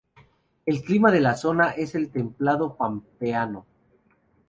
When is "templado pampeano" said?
2.09-3.67